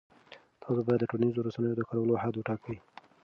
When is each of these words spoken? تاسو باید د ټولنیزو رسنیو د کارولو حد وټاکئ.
تاسو 0.61 0.79
باید 0.85 0.99
د 1.01 1.05
ټولنیزو 1.11 1.45
رسنیو 1.47 1.77
د 1.79 1.81
کارولو 1.89 2.21
حد 2.21 2.33
وټاکئ. 2.37 2.77